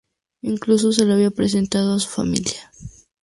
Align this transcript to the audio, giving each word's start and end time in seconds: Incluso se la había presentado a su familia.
Incluso 0.41 0.91
se 0.93 1.05
la 1.05 1.13
había 1.13 1.29
presentado 1.29 1.93
a 1.93 1.99
su 1.99 2.09
familia. 2.09 2.71